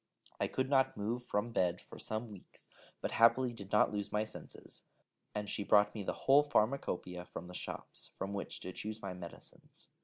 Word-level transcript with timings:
I 0.39 0.47
could 0.47 0.67
not 0.67 0.97
move 0.97 1.21
from 1.23 1.51
bed 1.51 1.79
for 1.79 1.99
some 1.99 2.31
weeks, 2.31 2.67
but 3.01 3.11
happily 3.11 3.53
did 3.53 3.71
not 3.71 3.91
lose 3.91 4.11
my 4.11 4.23
senses, 4.23 4.81
and 5.35 5.47
she 5.47 5.63
brought 5.63 5.93
me 5.93 6.01
the 6.01 6.11
whole 6.25 6.41
pharmacopoeia 6.41 7.23
from 7.23 7.45
the 7.45 7.53
shops, 7.53 8.09
from 8.17 8.33
which 8.33 8.59
to 8.61 8.71
choose 8.73 8.99
my 9.03 9.13
medicines. 9.13 9.89